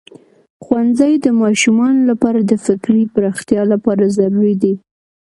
ښوونځی 0.63 1.13
د 1.25 1.27
ماشومانو 1.41 2.01
لپاره 2.09 2.39
د 2.43 2.51
فکري 2.65 3.03
پراختیا 3.13 3.61
لپاره 3.73 4.13
ضروری 4.17 4.55
دی. 4.63 4.73